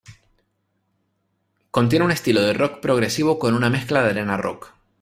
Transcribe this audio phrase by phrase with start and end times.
[1.69, 4.73] Contiene una estilo de rock progresivo con una mezcla de arena rock.